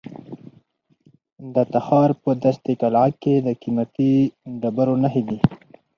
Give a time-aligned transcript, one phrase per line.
[1.53, 4.11] د تخار په دشت قلعه کې د قیمتي
[4.61, 5.39] ډبرو نښې دي.